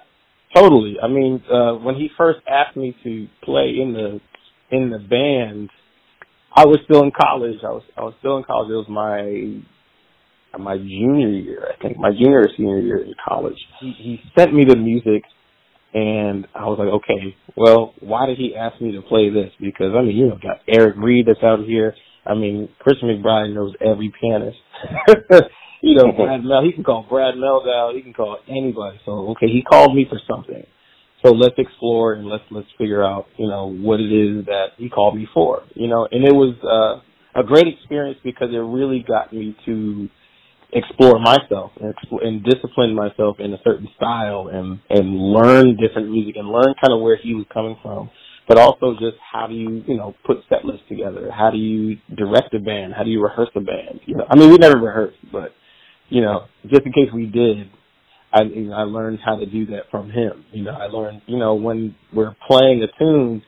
Totally. 0.53 0.97
I 1.01 1.07
mean, 1.07 1.41
uh, 1.51 1.73
when 1.73 1.95
he 1.95 2.07
first 2.17 2.39
asked 2.47 2.77
me 2.77 2.95
to 3.03 3.27
play 3.41 3.79
in 3.79 3.93
the 3.93 4.21
in 4.71 4.89
the 4.89 4.99
band, 4.99 5.69
I 6.55 6.65
was 6.65 6.79
still 6.85 7.03
in 7.03 7.11
college. 7.11 7.59
I 7.63 7.71
was 7.71 7.83
I 7.97 8.03
was 8.03 8.13
still 8.19 8.37
in 8.37 8.43
college. 8.43 8.69
It 8.69 8.75
was 8.75 8.87
my 8.87 9.61
my 10.57 10.77
junior 10.77 11.29
year, 11.29 11.67
I 11.73 11.81
think, 11.81 11.97
my 11.97 12.11
junior 12.11 12.41
or 12.41 12.49
senior 12.55 12.79
year 12.79 13.03
in 13.03 13.13
college. 13.27 13.57
He, 13.81 13.91
he 13.91 14.21
sent 14.37 14.53
me 14.53 14.63
the 14.63 14.77
music, 14.77 15.23
and 15.93 16.47
I 16.55 16.65
was 16.65 16.79
like, 16.79 16.87
okay, 16.87 17.35
well, 17.57 17.93
why 17.99 18.25
did 18.25 18.37
he 18.37 18.55
ask 18.55 18.79
me 18.79 18.93
to 18.93 19.01
play 19.01 19.29
this? 19.29 19.51
Because 19.59 19.93
I 19.95 20.01
mean, 20.01 20.15
you 20.15 20.27
know, 20.27 20.37
got 20.41 20.61
Eric 20.67 20.95
Reed 20.97 21.25
that's 21.27 21.43
out 21.43 21.59
here. 21.65 21.95
I 22.25 22.33
mean, 22.33 22.69
Chris 22.79 22.97
McBride 23.03 23.53
knows 23.53 23.73
every 23.81 24.11
pianist. 24.19 24.57
you 25.81 25.95
know, 25.95 26.11
Brad 26.11 26.43
Mel. 26.43 26.63
He 26.63 26.73
can 26.73 26.83
call 26.83 27.05
Brad 27.07 27.35
Mehldau. 27.35 27.95
He 27.95 28.01
can 28.01 28.13
call 28.13 28.37
anybody. 28.47 28.99
So 29.05 29.29
okay, 29.31 29.47
he 29.47 29.61
called 29.61 29.95
me 29.95 30.05
for 30.09 30.19
something. 30.27 30.65
So 31.23 31.31
let's 31.31 31.55
explore 31.57 32.13
and 32.13 32.27
let's 32.27 32.43
let's 32.51 32.67
figure 32.77 33.03
out, 33.03 33.27
you 33.37 33.47
know, 33.47 33.67
what 33.67 33.99
it 33.99 34.11
is 34.11 34.45
that 34.45 34.77
he 34.77 34.89
called 34.89 35.15
me 35.15 35.27
for. 35.33 35.63
You 35.75 35.87
know, 35.87 36.07
and 36.11 36.25
it 36.25 36.33
was 36.33 36.55
uh, 36.63 37.39
a 37.39 37.43
great 37.43 37.67
experience 37.67 38.19
because 38.23 38.49
it 38.51 38.57
really 38.57 39.03
got 39.07 39.33
me 39.33 39.55
to 39.65 40.09
explore 40.73 41.19
myself 41.19 41.71
and, 41.79 41.93
and 42.21 42.43
discipline 42.43 42.93
myself 42.95 43.37
in 43.39 43.53
a 43.53 43.57
certain 43.63 43.87
style 43.95 44.49
and 44.51 44.79
and 44.89 45.15
learn 45.15 45.77
different 45.77 46.09
music 46.09 46.35
and 46.35 46.47
learn 46.49 46.73
kind 46.81 46.91
of 46.91 47.01
where 47.01 47.17
he 47.21 47.33
was 47.33 47.45
coming 47.53 47.77
from 47.81 48.09
but 48.47 48.57
also 48.57 48.93
just 48.93 49.17
how 49.31 49.47
do 49.47 49.53
you, 49.53 49.83
you 49.87 49.97
know, 49.97 50.15
put 50.25 50.37
set 50.49 50.65
lists 50.65 50.83
together? 50.89 51.29
How 51.31 51.51
do 51.51 51.57
you 51.57 51.97
direct 52.15 52.53
a 52.53 52.59
band? 52.59 52.93
How 52.95 53.03
do 53.03 53.09
you 53.09 53.23
rehearse 53.23 53.49
a 53.55 53.61
band? 53.61 54.01
You 54.05 54.17
know, 54.17 54.25
I 54.29 54.35
mean, 54.35 54.51
we 54.51 54.57
never 54.57 54.77
rehearsed, 54.77 55.17
but 55.31 55.51
you 56.09 56.21
know, 56.21 56.45
just 56.69 56.85
in 56.85 56.91
case 56.93 57.09
we 57.13 57.25
did, 57.25 57.69
I 58.33 58.43
you 58.43 58.69
know, 58.69 58.75
I 58.75 58.83
learned 58.83 59.19
how 59.25 59.37
to 59.37 59.45
do 59.45 59.67
that 59.67 59.89
from 59.89 60.11
him. 60.11 60.45
You 60.51 60.63
know, 60.63 60.71
I 60.71 60.87
learned, 60.87 61.21
you 61.25 61.37
know, 61.37 61.55
when 61.55 61.95
we're 62.13 62.35
playing 62.47 62.83
a 62.83 62.99
tune, 62.99 63.41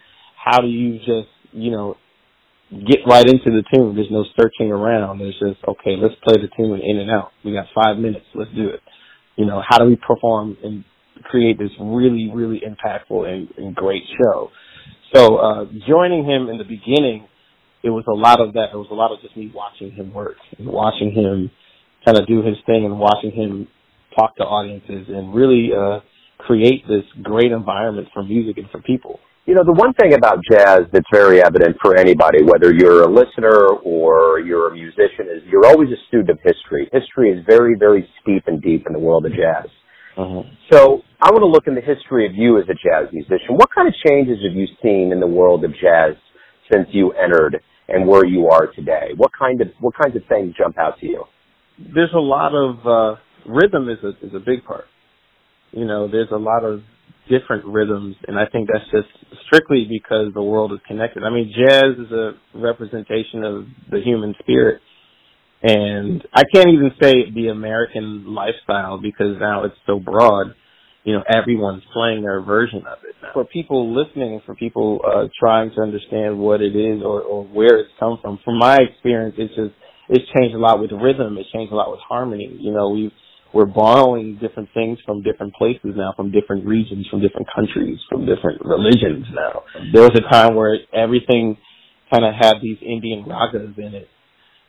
how 0.44 0.62
do 0.62 0.68
you 0.68 0.98
just, 1.00 1.30
you 1.52 1.72
know, 1.72 1.96
get 2.72 3.00
right 3.08 3.26
into 3.26 3.52
the 3.52 3.64
tune? 3.74 3.96
There's 3.96 4.12
no 4.12 4.26
searching 4.40 4.72
around. 4.72 5.20
There's 5.20 5.38
just 5.40 5.64
okay, 5.68 5.96
let's 6.02 6.16
play 6.24 6.36
the 6.42 6.50
tune 6.58 6.80
in 6.82 6.98
and 7.00 7.12
out. 7.12 7.32
We 7.46 7.54
got 7.54 7.66
five 7.76 7.98
minutes. 7.98 8.26
Let's 8.34 8.52
do 8.56 8.70
it. 8.70 8.82
You 9.36 9.46
know, 9.46 9.62
how 9.68 9.78
do 9.78 9.86
we 9.86 9.96
perform 9.96 10.58
and 10.64 10.84
create 11.24 11.60
this 11.60 11.70
really, 11.80 12.32
really 12.34 12.62
impactful 12.62 13.28
and, 13.28 13.50
and 13.58 13.76
great 13.76 14.04
show? 14.18 14.50
So 15.14 15.38
uh, 15.38 15.66
joining 15.88 16.26
him 16.26 16.50
in 16.50 16.58
the 16.58 16.68
beginning, 16.68 17.28
it 17.84 17.90
was 17.90 18.04
a 18.08 18.14
lot 18.14 18.42
of 18.42 18.54
that. 18.54 18.74
It 18.74 18.78
was 18.78 18.90
a 18.92 18.96
lot 18.96 19.14
of 19.14 19.22
just 19.22 19.38
me 19.38 19.52
watching 19.54 19.92
him 19.92 20.14
work, 20.14 20.36
and 20.58 20.68
watching 20.68 21.12
him 21.12 21.52
kind 22.06 22.18
of 22.18 22.28
do 22.28 22.44
his 22.44 22.58
thing, 22.66 22.86
and 22.86 23.00
watching 23.00 23.32
him 23.32 23.68
talk 24.18 24.36
to 24.38 24.44
audiences, 24.44 25.08
and 25.08 25.34
really 25.34 25.70
uh, 25.72 26.00
create 26.40 26.84
this 26.88 27.04
great 27.24 27.52
environment 27.52 28.08
for 28.14 28.24
music 28.24 28.58
and 28.58 28.70
for 28.70 28.82
people. 28.82 29.20
You 29.46 29.56
know, 29.56 29.64
the 29.64 29.72
one 29.72 29.94
thing 29.94 30.14
about 30.14 30.44
jazz 30.44 30.82
that's 30.92 31.08
very 31.14 31.42
evident 31.42 31.78
for 31.82 31.96
anybody, 31.96 32.44
whether 32.44 32.74
you're 32.74 33.04
a 33.04 33.10
listener 33.10 33.80
or 33.80 34.42
you're 34.42 34.68
a 34.68 34.74
musician, 34.74 35.32
is 35.32 35.42
you're 35.48 35.66
always 35.66 35.88
a 35.88 36.00
student 36.10 36.32
of 36.32 36.40
history. 36.44 36.90
History 36.92 37.30
is 37.30 37.46
very, 37.48 37.76
very 37.80 38.06
steep 38.22 38.44
and 38.48 38.62
deep 38.62 38.84
in 38.88 38.94
the 38.94 39.00
world 39.00 39.26
of 39.26 39.32
jazz. 39.32 39.72
Uh-huh. 40.18 40.44
So 40.72 41.02
I 41.22 41.32
want 41.32 41.44
to 41.44 41.48
look 41.48 41.68
in 41.68 41.76
the 41.76 41.82
history 41.82 42.26
of 42.26 42.34
you 42.36 42.58
as 42.58 42.66
a 42.66 42.74
jazz 42.74 43.14
musician. 43.14 43.56
What 43.56 43.70
kind 43.74 43.88
of 43.88 43.94
changes 44.06 44.40
have 44.48 44.56
you 44.56 44.68
seen 44.82 45.12
in 45.12 45.20
the 45.20 45.28
world 45.28 45.64
of 45.64 45.72
jazz 45.74 46.16
since 46.72 46.88
you 46.92 47.12
entered 47.12 47.62
and 47.88 48.08
where 48.08 48.26
you 48.26 48.48
are 48.48 48.68
today? 48.68 49.12
What 49.16 49.32
kind 49.38 49.62
of 49.62 49.68
what 49.80 49.94
kinds 50.02 50.16
of 50.16 50.24
things 50.28 50.56
jump 50.58 50.78
out 50.78 51.00
to 51.00 51.06
you? 51.06 51.24
There's 51.78 52.14
a 52.16 52.20
lot 52.20 52.54
of 52.56 52.86
uh, 52.86 53.20
rhythm 53.48 53.90
is 53.90 54.00
a 54.04 54.26
is 54.26 54.34
a 54.34 54.40
big 54.40 54.66
part. 54.66 54.86
You 55.72 55.86
know, 55.86 56.08
there's 56.10 56.32
a 56.32 56.38
lot 56.38 56.64
of 56.64 56.82
different 57.30 57.66
rhythms, 57.66 58.16
and 58.28 58.40
I 58.40 58.46
think 58.52 58.70
that's 58.72 58.90
just 58.92 59.10
strictly 59.46 59.86
because 59.88 60.34
the 60.34 60.44
world 60.44 60.72
is 60.72 60.80
connected. 60.88 61.24
I 61.24 61.30
mean, 61.30 61.54
jazz 61.54 61.94
is 62.00 62.12
a 62.12 62.32
representation 62.56 63.44
of 63.44 63.66
the 63.92 64.00
human 64.04 64.34
spirit, 64.40 64.82
and 65.64 66.24
I 66.34 66.44
can't 66.54 66.70
even 66.70 66.92
say 67.02 67.32
the 67.34 67.50
American 67.50 68.34
lifestyle 68.34 69.00
because 69.00 69.38
now 69.40 69.64
it's 69.64 69.78
so 69.86 70.00
broad. 70.00 70.54
You 71.04 71.14
know, 71.14 71.24
everyone's 71.34 71.84
playing 71.94 72.24
their 72.24 72.42
version 72.42 72.80
of 72.80 72.98
it. 73.08 73.16
Now. 73.24 73.30
For 73.34 73.46
people 73.46 73.96
listening, 73.96 74.42
for 74.46 74.56
people 74.56 75.00
uh, 75.08 75.28
trying 75.40 75.72
to 75.76 75.82
understand 75.82 76.38
what 76.38 76.62
it 76.62 76.76
is 76.76 77.02
or, 77.02 77.22
or 77.22 77.46
where 77.46 77.80
it's 77.80 77.92
come 77.98 78.20
from, 78.22 78.40
from 78.44 78.60
my 78.60 78.78
experience, 78.78 79.36
it's 79.38 79.56
just 79.56 79.72
it's 80.10 80.26
changed 80.38 80.56
a 80.56 80.60
lot 80.60 80.80
with 80.80 80.92
rhythm. 80.92 81.38
It's 81.38 81.50
changed 81.52 81.72
a 81.72 81.76
lot 81.76 81.92
with 81.92 82.02
harmony. 82.08 82.56
You 82.60 82.74
know, 82.74 82.90
we've 82.90 83.12
we're 83.54 83.66
borrowing 83.66 84.38
different 84.42 84.70
things 84.74 85.00
from 85.06 85.24
different 85.24 85.54
places 85.56 85.96
now, 85.96 86.14
from 86.16 86.32
different 86.32 86.66
regions, 86.66 87.08
from 87.10 87.22
different 87.22 87.48
countries, 87.56 87.98
from 88.10 88.26
different 88.26 88.62
religions 88.64 89.26
now. 89.34 89.64
There 89.94 90.04
was 90.04 90.12
a 90.16 90.32
time 90.32 90.56
where 90.56 90.78
everything 90.94 91.58
kind 92.12 92.26
of 92.26 92.34
had 92.34 92.56
these 92.62 92.78
Indian 92.82 93.24
ragas 93.24 93.78
in 93.78 93.96
it, 93.96 94.08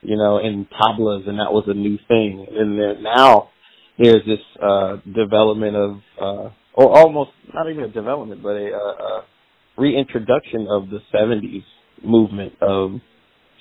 you 0.03 0.17
know, 0.17 0.39
in 0.39 0.67
tablas, 0.81 1.29
and 1.29 1.39
that 1.39 1.53
was 1.53 1.65
a 1.67 1.75
new 1.75 1.99
thing. 2.09 2.47
And 2.51 2.79
then 2.79 3.03
now 3.03 3.51
there's 3.99 4.25
this 4.27 4.39
uh, 4.63 4.97
development 5.15 5.77
of, 5.77 5.97
uh, 6.21 6.51
or 6.75 6.97
almost 6.97 7.31
not 7.53 7.71
even 7.71 7.85
a 7.85 7.89
development, 7.89 8.43
but 8.43 8.51
a, 8.51 8.71
a, 8.73 9.25
reintroduction 9.77 10.67
of 10.71 10.89
the 10.91 10.99
'70s 11.15 11.65
movement 12.05 12.53
of 12.61 12.93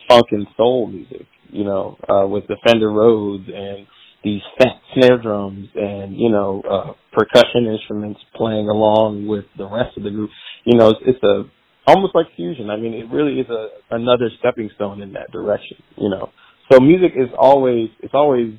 funk 0.08 0.26
and 0.32 0.48
soul 0.56 0.88
music, 0.88 1.28
you 1.50 1.64
know, 1.64 1.98
uh, 2.10 2.28
with 2.28 2.46
the 2.48 2.58
Fender 2.66 2.92
Rhodes 2.92 3.48
and 3.48 3.86
these 4.24 4.42
fat 4.58 4.82
snare 4.94 5.22
drums 5.22 5.68
and 5.76 6.18
you 6.18 6.30
know 6.30 6.62
uh, 6.70 6.94
percussion 7.14 7.66
instruments 7.66 8.20
playing 8.36 8.68
along 8.68 9.28
with 9.28 9.46
the 9.58 9.66
rest 9.66 9.96
of 9.98 10.04
the 10.04 10.10
group. 10.10 10.30
You 10.66 10.78
know, 10.78 10.90
it's, 10.90 11.00
it's 11.06 11.24
a 11.24 11.44
almost 11.88 12.14
like 12.14 12.28
fusion. 12.36 12.70
I 12.70 12.78
mean, 12.78 12.94
it 12.94 13.10
really 13.12 13.40
is 13.40 13.48
a 13.50 13.70
another 13.96 14.30
stepping 14.40 14.70
stone 14.76 15.02
in 15.02 15.14
that 15.14 15.32
direction. 15.32 15.78
You 15.96 16.10
know, 16.10 16.30
so 16.72 16.80
music 16.80 17.14
is 17.16 17.30
always 17.38 17.90
it's 18.02 18.14
always 18.14 18.54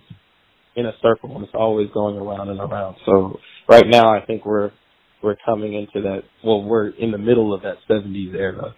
in 0.77 0.87
a 0.87 0.93
circle 1.03 1.35
and 1.37 1.45
it's 1.45 1.55
always 1.55 1.89
going 1.93 2.17
around 2.17 2.49
and 2.49 2.59
around. 2.61 2.97
So 3.07 3.39
right 3.69 3.87
now, 3.87 4.15
I 4.15 4.25
think 4.25 4.45
we're 4.45 4.71
we're 5.23 5.37
coming 5.45 5.75
into 5.75 6.09
that. 6.09 6.23
Well, 6.45 6.63
we're 6.65 6.89
in 6.91 7.11
the 7.13 7.19
middle 7.19 7.55
of 7.55 7.63
that 7.63 7.77
'70s 7.89 8.35
era 8.35 8.75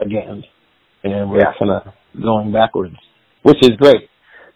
again, 0.00 0.42
and 1.04 1.30
we're 1.30 1.40
Yeah. 1.40 1.52
kind 1.58 1.70
of 1.70 1.92
going 2.20 2.52
backwards, 2.52 2.96
which 3.42 3.58
is 3.62 3.76
great. 3.76 4.08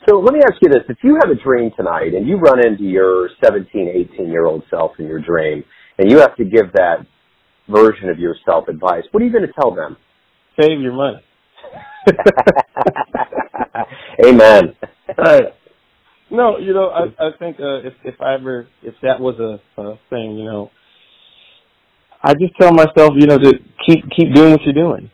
So 0.08 0.18
let 0.18 0.34
me 0.34 0.40
ask 0.44 0.60
you 0.60 0.68
this. 0.68 0.84
If 0.88 0.98
you 1.02 1.18
have 1.22 1.30
a 1.30 1.34
dream 1.34 1.70
tonight 1.76 2.12
and 2.14 2.28
you 2.28 2.36
run 2.36 2.64
into 2.64 2.84
your 2.84 3.30
17, 3.42 3.88
18 3.88 4.30
year 4.30 4.44
old 4.44 4.62
self 4.68 4.92
in 4.98 5.06
your 5.06 5.20
dream 5.20 5.64
and 5.98 6.10
you 6.10 6.18
have 6.18 6.36
to 6.36 6.44
give 6.44 6.72
that 6.74 7.06
version 7.68 8.09
of 8.09 8.18
yourself 8.18 8.68
advice, 8.68 9.04
what 9.11 9.23
are 9.23 9.26
you 9.26 9.33
going 9.33 9.47
to 9.47 9.52
tell 9.52 9.75
them? 9.75 9.97
Save 10.61 10.80
your 10.80 10.92
money. 10.92 11.21
Amen. 14.25 14.75
Right. 15.18 15.54
No, 16.30 16.59
you 16.59 16.73
know, 16.75 16.88
I 16.88 17.04
I 17.18 17.30
think 17.38 17.56
uh, 17.61 17.87
if 17.87 17.94
if 18.04 18.21
I 18.21 18.35
ever 18.35 18.66
if 18.83 18.94
that 19.02 19.21
was 19.21 19.38
a, 19.38 19.80
a 19.80 19.99
thing, 20.11 20.37
you 20.37 20.44
know, 20.44 20.71
I 22.23 22.35
just 22.35 22.54
tell 22.61 22.73
myself, 22.73 23.12
you 23.16 23.26
know, 23.26 23.38
to 23.38 23.52
keep 23.87 24.04
keep 24.16 24.35
doing 24.35 24.52
what 24.52 24.62
you're 24.62 24.75
doing. 24.75 25.11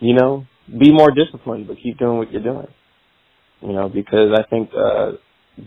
You 0.00 0.14
know, 0.14 0.46
be 0.66 0.92
more 0.92 1.10
disciplined, 1.10 1.68
but 1.68 1.76
keep 1.82 1.98
doing 1.98 2.18
what 2.18 2.32
you're 2.32 2.42
doing. 2.42 2.68
You 3.60 3.72
know, 3.72 3.88
because 3.88 4.36
I 4.36 4.42
think 4.48 4.70
uh 4.76 5.12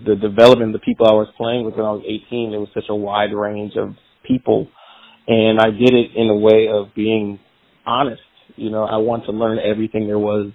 the 0.06 0.16
development, 0.16 0.74
the 0.74 0.80
people 0.80 1.08
I 1.08 1.14
was 1.14 1.28
playing 1.38 1.66
with 1.66 1.76
when 1.76 1.86
I 1.86 1.92
was 1.92 2.04
18, 2.06 2.54
it 2.54 2.58
was 2.58 2.70
such 2.74 2.86
a 2.90 2.96
wide 2.96 3.34
range 3.34 3.74
of 3.76 3.96
people, 4.26 4.68
and 5.28 5.60
I 5.60 5.72
did 5.72 5.94
it 5.94 6.12
in 6.16 6.30
a 6.30 6.36
way 6.36 6.68
of 6.72 6.94
being 6.96 7.40
honest. 7.86 8.22
You 8.56 8.70
know, 8.70 8.84
I 8.84 8.98
want 8.98 9.26
to 9.26 9.32
learn 9.32 9.60
everything 9.60 10.08
there 10.08 10.20
was 10.20 10.52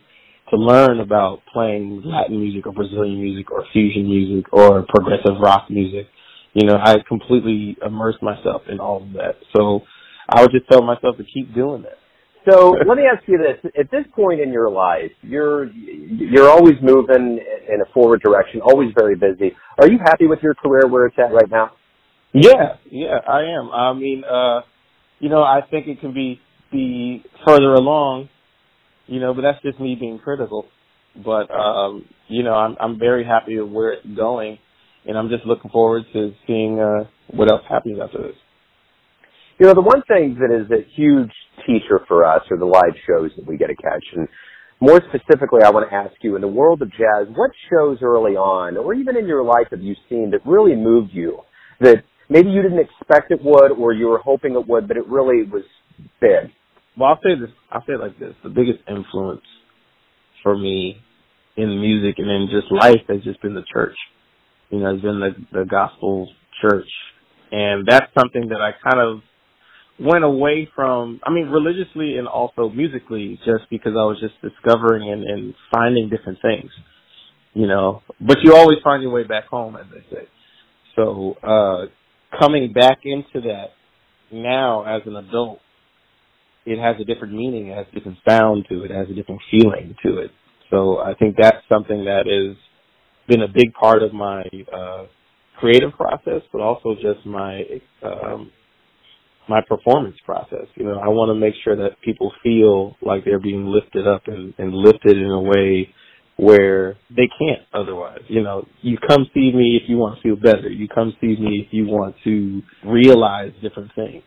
to 0.50 0.56
learn 0.56 1.00
about 1.00 1.42
playing 1.52 2.02
Latin 2.04 2.40
music 2.40 2.66
or 2.66 2.72
Brazilian 2.72 3.20
music 3.20 3.50
or 3.50 3.64
fusion 3.72 4.08
music 4.08 4.52
or 4.52 4.84
progressive 4.88 5.40
rock 5.40 5.66
music. 5.70 6.06
You 6.52 6.66
know, 6.66 6.76
I 6.82 6.96
completely 7.06 7.76
immersed 7.84 8.22
myself 8.22 8.62
in 8.68 8.80
all 8.80 9.02
of 9.02 9.12
that. 9.14 9.36
So 9.54 9.80
I 10.28 10.42
would 10.42 10.52
just 10.52 10.68
tell 10.70 10.82
myself 10.82 11.16
to 11.18 11.24
keep 11.24 11.54
doing 11.54 11.82
that. 11.82 11.98
So 12.48 12.70
let 12.86 12.96
me 12.96 13.04
ask 13.12 13.26
you 13.26 13.38
this: 13.38 13.72
At 13.78 13.90
this 13.90 14.04
point 14.14 14.40
in 14.40 14.52
your 14.52 14.70
life, 14.70 15.10
you're 15.22 15.66
you're 15.66 16.48
always 16.48 16.74
moving 16.80 17.40
in 17.68 17.80
a 17.80 17.92
forward 17.92 18.22
direction, 18.22 18.60
always 18.60 18.90
very 18.96 19.16
busy. 19.16 19.52
Are 19.78 19.88
you 19.88 19.98
happy 19.98 20.26
with 20.26 20.38
your 20.42 20.54
career 20.54 20.86
where 20.88 21.06
it's 21.06 21.18
at 21.18 21.32
right 21.32 21.50
now? 21.50 21.72
Yeah, 22.36 22.76
yeah, 22.90 23.18
I 23.28 23.42
am. 23.58 23.70
I 23.72 23.94
mean, 23.94 24.24
uh, 24.24 24.62
you 25.20 25.30
know, 25.30 25.42
I 25.42 25.60
think 25.70 25.88
it 25.88 26.00
can 26.00 26.14
be 26.14 26.40
be 26.72 27.24
further 27.46 27.74
along, 27.74 28.28
you 29.06 29.20
know, 29.20 29.34
but 29.34 29.42
that's 29.42 29.62
just 29.62 29.80
me 29.80 29.96
being 29.98 30.18
critical. 30.18 30.66
But 31.24 31.50
um, 31.50 32.06
you 32.28 32.42
know, 32.44 32.54
I'm 32.54 32.76
I'm 32.80 32.98
very 32.98 33.24
happy 33.24 33.58
with 33.60 33.72
where 33.72 33.92
it's 33.94 34.06
going 34.16 34.58
and 35.06 35.16
I'm 35.16 35.28
just 35.28 35.46
looking 35.46 35.70
forward 35.70 36.04
to 36.12 36.32
seeing 36.46 36.80
uh 36.80 37.04
what 37.28 37.50
else 37.50 37.62
happens 37.68 37.98
after 38.02 38.18
this. 38.18 38.36
You 39.58 39.66
know, 39.66 39.74
the 39.74 39.82
one 39.82 40.02
thing 40.08 40.38
that 40.40 40.54
is 40.54 40.70
a 40.70 40.84
huge 40.96 41.32
teacher 41.66 42.00
for 42.08 42.24
us 42.24 42.42
are 42.50 42.58
the 42.58 42.66
live 42.66 42.94
shows 43.06 43.30
that 43.36 43.46
we 43.46 43.56
get 43.56 43.68
to 43.68 43.76
catch. 43.76 44.04
And 44.14 44.28
more 44.80 45.00
specifically, 45.08 45.62
I 45.64 45.70
want 45.70 45.88
to 45.88 45.96
ask 45.96 46.12
you, 46.22 46.36
in 46.36 46.42
the 46.42 46.48
world 46.48 46.82
of 46.82 46.90
jazz, 46.90 47.28
what 47.34 47.50
shows 47.70 47.98
early 48.02 48.32
on, 48.36 48.76
or 48.76 48.94
even 48.94 49.16
in 49.16 49.26
your 49.26 49.44
life, 49.44 49.68
have 49.70 49.80
you 49.82 49.94
seen 50.10 50.32
that 50.32 50.40
really 50.44 50.76
moved 50.76 51.10
you? 51.14 51.40
That 51.80 52.04
maybe 52.28 52.50
you 52.50 52.62
didn't 52.62 52.80
expect 52.80 53.30
it 53.30 53.40
would, 53.42 53.72
or 53.72 53.92
you 53.92 54.06
were 54.06 54.18
hoping 54.18 54.54
it 54.54 54.66
would, 54.66 54.88
but 54.88 54.96
it 54.96 55.06
really 55.06 55.44
was 55.44 55.64
big. 56.20 56.50
Well, 56.96 57.10
I'll 57.10 57.20
say 57.22 57.38
this. 57.38 57.50
I'll 57.70 57.82
say 57.86 57.94
it 57.94 58.00
like 58.00 58.18
this: 58.18 58.34
the 58.42 58.48
biggest 58.50 58.80
influence 58.88 59.44
for 60.42 60.56
me 60.56 61.02
in 61.56 61.80
music 61.80 62.16
and 62.18 62.30
in 62.30 62.48
just 62.50 62.70
life 62.70 63.02
has 63.08 63.22
just 63.22 63.40
been 63.42 63.54
the 63.54 63.64
church. 63.72 63.96
You 64.70 64.80
know, 64.80 64.94
it's 64.94 65.02
been 65.02 65.20
the 65.20 65.34
the 65.52 65.64
gospel 65.64 66.28
church, 66.60 66.88
and 67.52 67.86
that's 67.86 68.12
something 68.18 68.48
that 68.48 68.60
I 68.60 68.72
kind 68.82 69.00
of 69.00 69.20
went 69.98 70.24
away 70.24 70.68
from. 70.74 71.20
I 71.24 71.30
mean, 71.30 71.46
religiously 71.46 72.16
and 72.18 72.28
also 72.28 72.68
musically, 72.68 73.38
just 73.44 73.68
because 73.70 73.92
I 73.92 74.04
was 74.04 74.18
just 74.20 74.34
discovering 74.42 75.10
and, 75.10 75.22
and 75.24 75.54
finding 75.72 76.10
different 76.10 76.38
things. 76.42 76.70
You 77.54 77.66
know, 77.66 78.02
but 78.20 78.38
you 78.42 78.54
always 78.54 78.78
find 78.84 79.02
your 79.02 79.12
way 79.12 79.24
back 79.24 79.46
home, 79.46 79.76
as 79.76 79.86
they 79.90 80.14
say. 80.14 80.28
So, 80.94 81.36
uh, 81.42 81.86
coming 82.38 82.72
back 82.72 82.98
into 83.04 83.48
that 83.48 83.70
now 84.32 84.84
as 84.84 85.02
an 85.06 85.16
adult 85.16 85.60
it 86.66 86.80
has 86.80 87.00
a 87.00 87.04
different 87.04 87.32
meaning, 87.32 87.68
it 87.68 87.76
has 87.76 87.86
a 87.90 87.94
different 87.94 88.18
sound 88.28 88.66
to 88.68 88.82
it, 88.82 88.90
it 88.90 88.94
has 88.94 89.08
a 89.08 89.14
different 89.14 89.40
feeling 89.50 89.94
to 90.04 90.18
it. 90.18 90.32
So 90.70 90.98
I 90.98 91.14
think 91.14 91.36
that's 91.38 91.62
something 91.68 92.04
that 92.04 92.26
has 92.26 92.56
been 93.28 93.42
a 93.42 93.48
big 93.48 93.72
part 93.72 94.02
of 94.02 94.12
my 94.12 94.42
uh, 94.74 95.04
creative 95.58 95.92
process, 95.92 96.42
but 96.52 96.60
also 96.60 96.94
just 96.94 97.24
my 97.24 97.62
um, 98.02 98.50
my 99.48 99.60
performance 99.68 100.16
process. 100.24 100.66
You 100.74 100.84
know, 100.84 100.98
I 100.98 101.06
want 101.06 101.30
to 101.30 101.34
make 101.34 101.54
sure 101.62 101.76
that 101.76 102.00
people 102.04 102.32
feel 102.42 102.96
like 103.00 103.24
they're 103.24 103.38
being 103.38 103.66
lifted 103.66 104.06
up 104.06 104.22
and, 104.26 104.52
and 104.58 104.74
lifted 104.74 105.16
in 105.16 105.30
a 105.30 105.40
way 105.40 105.88
where 106.36 106.96
they 107.10 107.28
can't 107.38 107.62
otherwise. 107.72 108.20
You 108.28 108.42
know, 108.42 108.66
you 108.82 108.98
come 109.08 109.26
see 109.32 109.52
me 109.52 109.78
if 109.82 109.88
you 109.88 109.96
want 109.96 110.16
to 110.16 110.22
feel 110.22 110.36
better. 110.36 110.68
You 110.68 110.88
come 110.88 111.14
see 111.20 111.36
me 111.38 111.64
if 111.66 111.72
you 111.72 111.86
want 111.86 112.16
to 112.24 112.62
realize 112.84 113.52
different 113.62 113.92
things. 113.94 114.22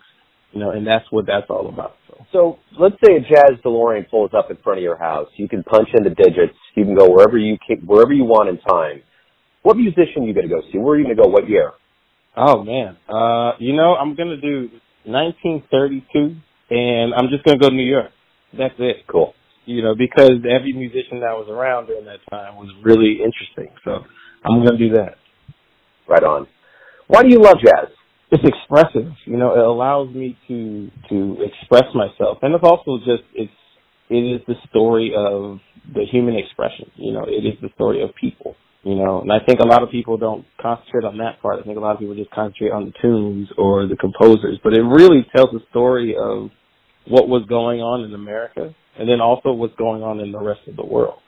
You 0.51 0.59
know, 0.61 0.71
and 0.71 0.85
that's 0.85 1.05
what 1.11 1.27
that's 1.27 1.45
all 1.49 1.69
about. 1.69 1.95
So. 2.07 2.25
So 2.31 2.59
let's 2.79 2.95
say 3.05 3.15
a 3.15 3.19
jazz 3.19 3.59
DeLorean 3.63 4.09
pulls 4.09 4.31
up 4.35 4.49
in 4.49 4.57
front 4.63 4.79
of 4.79 4.83
your 4.83 4.97
house. 4.97 5.27
You 5.35 5.47
can 5.47 5.63
punch 5.63 5.89
in 5.93 6.03
the 6.03 6.09
digits. 6.09 6.57
You 6.75 6.85
can 6.85 6.95
go 6.95 7.09
wherever 7.11 7.37
you 7.37 7.57
can, 7.65 7.85
wherever 7.85 8.13
you 8.13 8.23
want 8.23 8.49
in 8.49 8.57
time. 8.57 9.03
What 9.61 9.77
musician 9.77 10.23
are 10.23 10.25
you 10.25 10.33
going 10.33 10.49
to 10.49 10.55
go 10.55 10.61
see? 10.71 10.79
Where 10.79 10.95
are 10.95 10.97
you 10.97 11.05
going 11.05 11.17
to 11.17 11.21
go? 11.21 11.29
What 11.29 11.47
year? 11.47 11.73
Oh 12.37 12.63
man, 12.63 12.95
uh, 13.09 13.57
you 13.59 13.75
know, 13.75 13.95
I'm 13.95 14.15
gonna 14.15 14.39
do 14.39 14.69
1932, 15.03 16.35
and 16.69 17.13
I'm 17.13 17.27
just 17.29 17.43
gonna 17.43 17.57
go 17.57 17.69
to 17.69 17.75
New 17.75 17.83
York. 17.83 18.11
That's 18.57 18.75
it. 18.79 18.97
Cool. 19.07 19.33
You 19.69 19.83
know, 19.83 19.93
because 19.93 20.41
every 20.49 20.73
musician 20.73 21.21
that 21.21 21.37
was 21.37 21.45
around 21.47 21.85
during 21.85 22.05
that 22.05 22.25
time 22.31 22.55
was 22.55 22.73
really 22.83 23.21
interesting. 23.21 23.69
So 23.85 24.01
I'm 24.43 24.65
going 24.65 24.77
to 24.77 24.89
do 24.89 24.93
that. 24.95 25.21
Right 26.07 26.23
on. 26.23 26.47
Why 27.05 27.21
do 27.21 27.29
you 27.29 27.39
love 27.39 27.57
jazz? 27.63 27.93
It's 28.31 28.43
expressive. 28.43 29.13
You 29.25 29.37
know, 29.37 29.53
it 29.53 29.63
allows 29.63 30.09
me 30.09 30.37
to 30.47 30.89
to 31.09 31.37
express 31.45 31.85
myself, 31.93 32.39
and 32.41 32.53
it's 32.53 32.63
also 32.63 32.97
just 32.97 33.23
it's 33.33 33.53
it 34.09 34.21
is 34.21 34.41
the 34.47 34.55
story 34.69 35.13
of 35.15 35.59
the 35.93 36.05
human 36.11 36.35
expression. 36.35 36.89
You 36.95 37.13
know, 37.13 37.25
it 37.27 37.45
is 37.45 37.57
the 37.61 37.69
story 37.75 38.01
of 38.01 38.09
people. 38.19 38.55
You 38.83 38.95
know, 38.95 39.21
and 39.21 39.31
I 39.31 39.37
think 39.45 39.59
a 39.59 39.67
lot 39.67 39.83
of 39.83 39.91
people 39.91 40.17
don't 40.17 40.45
concentrate 40.59 41.03
on 41.05 41.17
that 41.17 41.41
part. 41.41 41.59
I 41.59 41.63
think 41.63 41.77
a 41.77 41.81
lot 41.81 41.93
of 41.93 41.99
people 41.99 42.15
just 42.15 42.31
concentrate 42.31 42.71
on 42.71 42.85
the 42.85 42.93
tunes 43.01 43.49
or 43.57 43.85
the 43.85 43.97
composers, 43.97 44.57
but 44.63 44.73
it 44.73 44.81
really 44.81 45.27
tells 45.35 45.49
the 45.51 45.61
story 45.69 46.15
of 46.17 46.49
what 47.07 47.27
was 47.27 47.45
going 47.49 47.81
on 47.81 48.05
in 48.05 48.13
America 48.13 48.73
and 48.99 49.09
then 49.09 49.21
also 49.21 49.53
what's 49.53 49.75
going 49.75 50.03
on 50.03 50.19
in 50.19 50.31
the 50.31 50.39
rest 50.39 50.61
of 50.67 50.75
the 50.75 50.85
world. 50.85 51.19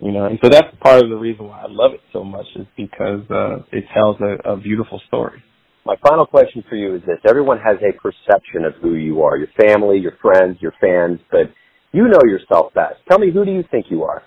You 0.00 0.10
know, 0.10 0.26
and 0.26 0.38
so 0.42 0.48
that's 0.48 0.74
part 0.82 1.02
of 1.02 1.08
the 1.08 1.16
reason 1.16 1.46
why 1.46 1.62
I 1.62 1.66
love 1.68 1.92
it 1.92 2.00
so 2.12 2.24
much 2.24 2.46
is 2.56 2.66
because 2.76 3.22
uh, 3.30 3.58
it 3.70 3.84
tells 3.94 4.16
a, 4.20 4.52
a 4.52 4.56
beautiful 4.56 5.00
story. 5.06 5.42
My 5.86 5.96
final 6.02 6.26
question 6.26 6.64
for 6.68 6.76
you 6.76 6.96
is 6.96 7.02
this. 7.02 7.18
Everyone 7.28 7.58
has 7.58 7.76
a 7.78 7.92
perception 7.92 8.64
of 8.64 8.74
who 8.82 8.94
you 8.94 9.22
are, 9.22 9.36
your 9.36 9.48
family, 9.60 9.98
your 9.98 10.16
friends, 10.20 10.56
your 10.60 10.72
fans, 10.80 11.20
but 11.30 11.52
you 11.92 12.04
know 12.08 12.20
yourself 12.24 12.72
best. 12.74 12.96
Tell 13.08 13.18
me, 13.18 13.30
who 13.30 13.44
do 13.44 13.52
you 13.52 13.62
think 13.70 13.86
you 13.90 14.02
are? 14.02 14.22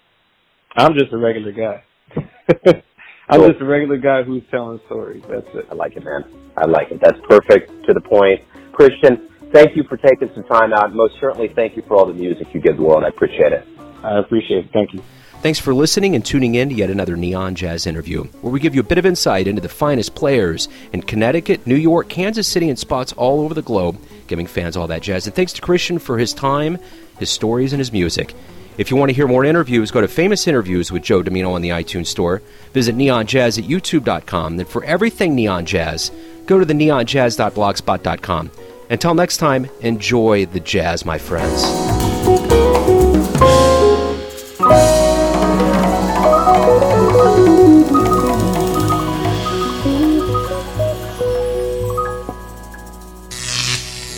I'm 0.75 0.93
just 0.93 1.11
a 1.11 1.17
regular 1.17 1.51
guy. 1.51 1.83
I'm 3.29 3.39
cool. 3.39 3.49
just 3.49 3.61
a 3.61 3.65
regular 3.65 3.97
guy 3.97 4.23
who's 4.23 4.43
telling 4.49 4.79
stories. 4.85 5.23
That's 5.29 5.47
it. 5.53 5.65
I 5.69 5.73
like 5.73 5.97
it, 5.97 6.03
man. 6.05 6.23
I 6.55 6.65
like 6.65 6.91
it. 6.91 6.99
That's 7.01 7.17
perfect, 7.27 7.69
to 7.87 7.93
the 7.93 8.01
point. 8.01 8.41
Christian, 8.71 9.26
thank 9.51 9.75
you 9.75 9.83
for 9.83 9.97
taking 9.97 10.29
some 10.33 10.43
time 10.45 10.73
out. 10.73 10.93
Most 10.93 11.15
certainly, 11.19 11.47
thank 11.49 11.75
you 11.75 11.83
for 11.87 11.95
all 11.95 12.05
the 12.05 12.13
music 12.13 12.53
you 12.53 12.61
give 12.61 12.77
the 12.77 12.83
world. 12.83 13.03
I 13.03 13.09
appreciate 13.09 13.51
it. 13.51 13.67
I 14.03 14.19
appreciate 14.19 14.65
it. 14.65 14.71
Thank 14.71 14.93
you. 14.93 15.01
Thanks 15.41 15.59
for 15.59 15.73
listening 15.73 16.15
and 16.15 16.25
tuning 16.25 16.55
in 16.55 16.69
to 16.69 16.75
yet 16.75 16.89
another 16.89 17.15
Neon 17.15 17.53
Jazz 17.53 17.85
interview, 17.85 18.23
where 18.41 18.51
we 18.51 18.59
give 18.59 18.73
you 18.73 18.81
a 18.81 18.83
bit 18.83 18.97
of 18.97 19.05
insight 19.05 19.47
into 19.47 19.61
the 19.61 19.69
finest 19.69 20.15
players 20.15 20.67
in 20.91 21.03
Connecticut, 21.03 21.67
New 21.67 21.75
York, 21.75 22.09
Kansas 22.09 22.47
City, 22.47 22.69
and 22.69 22.77
spots 22.77 23.13
all 23.13 23.41
over 23.41 23.53
the 23.53 23.61
globe, 23.61 23.99
giving 24.25 24.47
fans 24.47 24.75
all 24.75 24.87
that 24.87 25.03
jazz. 25.03 25.27
And 25.27 25.35
thanks 25.35 25.53
to 25.53 25.61
Christian 25.61 25.99
for 25.99 26.17
his 26.17 26.33
time, 26.33 26.79
his 27.19 27.29
stories, 27.29 27.71
and 27.71 27.79
his 27.79 27.91
music. 27.91 28.33
If 28.79 28.91
you 28.91 28.97
want 28.97 29.09
to 29.09 29.15
hear 29.15 29.27
more 29.27 29.45
interviews, 29.45 29.91
go 29.91 30.01
to 30.01 30.07
Famous 30.07 30.47
Interviews 30.47 30.91
with 30.91 31.03
Joe 31.03 31.23
Dimino 31.23 31.51
on 31.51 31.61
the 31.61 31.69
iTunes 31.69 32.07
Store. 32.07 32.41
Visit 32.73 32.95
neonjazz 32.95 33.57
at 33.57 33.65
youtube.com. 33.69 34.59
And 34.59 34.67
for 34.67 34.83
everything 34.83 35.35
Neon 35.35 35.65
Jazz, 35.65 36.11
go 36.45 36.59
to 36.59 36.65
the 36.65 36.75
neonjazz.blogspot.com. 36.75 38.51
Until 38.89 39.13
next 39.13 39.37
time, 39.37 39.69
enjoy 39.81 40.45
the 40.45 40.59
jazz, 40.59 41.05
my 41.05 41.17
friends. 41.17 41.63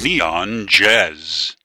Neon 0.04 0.66
Jazz. 0.68 1.59